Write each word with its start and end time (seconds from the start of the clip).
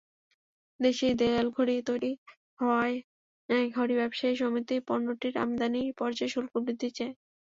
দেশেই 0.79 1.13
দেয়ালঘড়ি 1.15 1.75
তৈরি 1.89 2.11
হওয়ায় 2.59 2.97
ঘড়ি 3.71 3.93
ব্যবসায়ী 3.95 4.35
সমিতি 4.35 4.75
পণ্যটির 4.87 5.35
আমদানি 5.37 5.81
পর্যায়ে 5.99 6.33
শুল্ক 6.33 6.53
বৃদ্ধি 6.65 6.89
চায়। 6.91 7.13